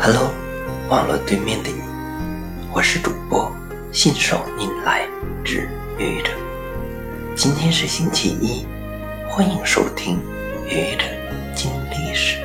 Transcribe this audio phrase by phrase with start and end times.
[0.00, 0.32] Hello，
[0.88, 1.80] 网络对面的你，
[2.72, 3.54] 我是主播
[3.92, 5.06] 信手拈来
[5.44, 6.30] 之愚者。
[7.36, 8.66] 今天是星期一，
[9.28, 10.20] 欢迎收听
[10.66, 11.04] 愚者
[11.54, 12.44] 金历史。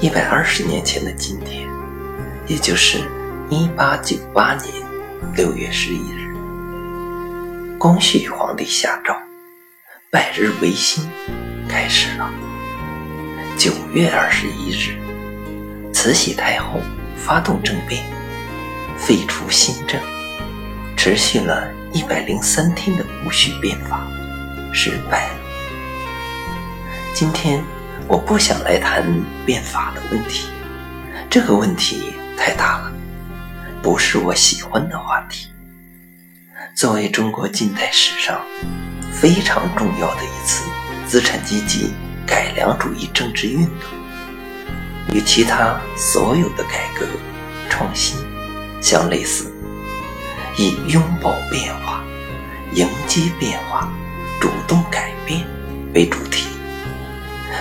[0.00, 1.68] 一百二十年前的今天，
[2.48, 3.08] 也就是
[3.48, 4.84] 一八九八年
[5.36, 6.34] 六月十一日，
[7.78, 9.16] 光绪皇帝下诏，
[10.10, 11.08] 百日维新
[11.68, 12.28] 开始了。
[13.56, 14.94] 九月二十一日，
[15.90, 16.78] 慈禧太后
[17.16, 18.04] 发动政变，
[18.98, 19.98] 废除新政，
[20.94, 24.06] 持续了一百零三天的戊戌变法
[24.74, 25.34] 失败了。
[27.14, 27.64] 今天
[28.06, 29.02] 我不想来谈
[29.46, 30.48] 变法的问题，
[31.30, 32.92] 这个问题太大了，
[33.82, 35.48] 不是我喜欢的话题。
[36.74, 38.38] 作为中国近代史上
[39.10, 40.62] 非常重要的一次
[41.06, 41.90] 资产阶级。
[42.26, 43.74] 改良主义政治运动
[45.12, 47.06] 与其他所有的改革
[47.70, 48.18] 创新
[48.82, 49.52] 相类似，
[50.58, 52.02] 以拥抱变化、
[52.72, 53.90] 迎接变化、
[54.40, 55.46] 主动改变
[55.94, 56.48] 为主题。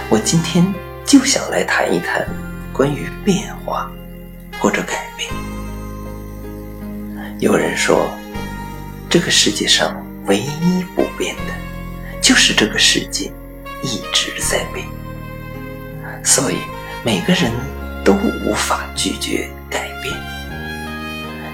[0.09, 0.65] 我今天
[1.05, 2.27] 就想来谈一谈
[2.73, 3.89] 关于变化
[4.59, 5.31] 或者改变。
[7.39, 8.09] 有人说，
[9.09, 11.53] 这个世界上唯一不变的，
[12.21, 13.31] 就是这个世界。
[13.81, 14.87] 一直在变，
[16.23, 16.57] 所以
[17.03, 17.51] 每个人
[18.03, 20.13] 都无法拒绝改变，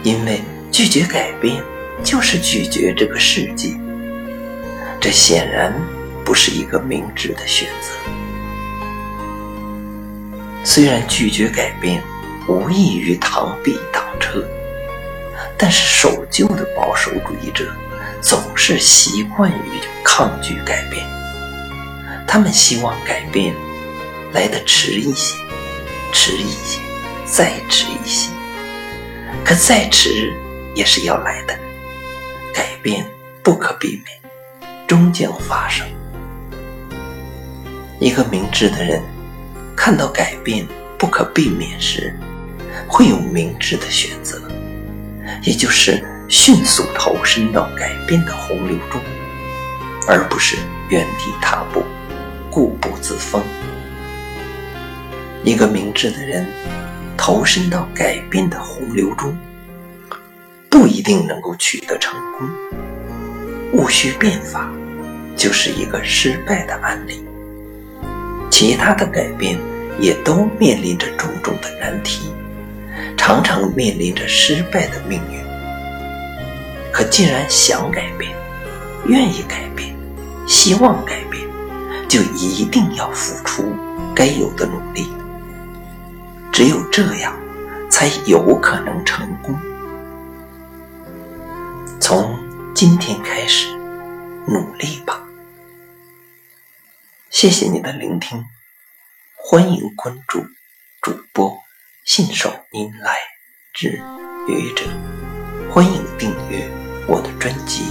[0.03, 1.61] 因为拒绝改变
[2.03, 3.69] 就是拒绝这个世界。
[4.99, 5.73] 这显然
[6.23, 7.89] 不是一个明智的选择。
[10.63, 12.01] 虽然拒绝改变
[12.47, 14.43] 无异于螳臂挡车，
[15.57, 17.73] 但是守旧的保守主义者
[18.21, 21.03] 总是习惯于抗拒改变。
[22.31, 23.53] 他们希望改变
[24.31, 25.35] 来得迟一些，
[26.13, 26.79] 迟一些，
[27.25, 28.29] 再迟一些。
[29.43, 30.33] 可再迟
[30.73, 31.53] 也是要来的，
[32.53, 33.05] 改变
[33.43, 34.17] 不可避免，
[34.87, 35.85] 终将发生。
[37.99, 39.03] 一个明智的人
[39.75, 40.65] 看到改变
[40.97, 42.17] 不可避免时，
[42.87, 44.41] 会有明智的选择，
[45.43, 49.01] 也就是迅速投身到改变的洪流中，
[50.07, 50.55] 而不是
[50.87, 51.83] 原地踏步。
[52.51, 53.41] 固步自封。
[55.43, 56.45] 一个明智的人
[57.17, 59.35] 投身到改变的洪流中，
[60.69, 62.47] 不一定能够取得成功。
[63.71, 64.69] 戊戌变法
[65.35, 67.25] 就是一个失败的案例。
[68.49, 69.57] 其他的改变
[69.97, 72.31] 也都面临着种种的难题，
[73.17, 75.39] 常常面临着失败的命运。
[76.91, 78.29] 可既然想改变，
[79.05, 79.95] 愿意改变，
[80.45, 81.30] 希望改变。
[82.11, 83.63] 就一定要付出
[84.13, 85.09] 该有的努力，
[86.51, 87.33] 只有这样，
[87.89, 89.57] 才有可能成功。
[92.01, 92.37] 从
[92.75, 93.73] 今天开始，
[94.45, 95.21] 努力吧！
[97.29, 98.43] 谢谢你的聆听，
[99.37, 100.43] 欢迎关注
[101.01, 101.57] 主播
[102.03, 103.15] 信手拈来
[103.73, 104.03] 之
[104.49, 104.83] 愚者，
[105.71, 106.69] 欢迎订阅
[107.07, 107.83] 我的专辑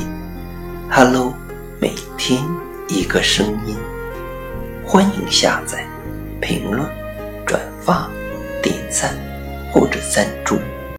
[0.94, 1.32] 《Hello》，
[1.81, 2.47] 每天
[2.87, 3.78] 一个声音。
[4.92, 5.86] 欢迎下载、
[6.40, 6.84] 评论、
[7.46, 8.10] 转发、
[8.60, 9.16] 点赞
[9.72, 10.58] 或者赞助。